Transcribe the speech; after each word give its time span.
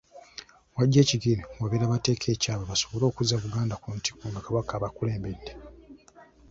W'aggya 0.75 0.99
ekigere 1.03 1.41
we 1.45 1.55
babeera 1.59 1.91
bateeka 1.93 2.25
ekyabwe 2.35 2.65
basobole 2.71 3.03
okuzza 3.07 3.41
Buganda 3.43 3.79
ku 3.81 3.87
ntikko 3.97 4.23
nga 4.29 4.41
Kabaka 4.45 4.71
abakulembedde. 4.75 5.51